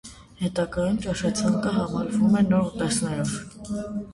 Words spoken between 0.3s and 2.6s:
Հետագայում ճաշացանկը համալրվում է